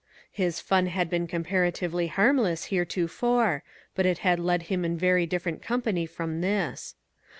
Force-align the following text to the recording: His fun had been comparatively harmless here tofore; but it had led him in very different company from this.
His 0.31 0.59
fun 0.59 0.87
had 0.87 1.11
been 1.11 1.27
comparatively 1.27 2.07
harmless 2.07 2.63
here 2.73 2.85
tofore; 2.85 3.61
but 3.93 4.07
it 4.07 4.17
had 4.25 4.39
led 4.39 4.63
him 4.63 4.83
in 4.83 4.97
very 4.97 5.27
different 5.27 5.61
company 5.61 6.07
from 6.07 6.41
this. 6.41 6.95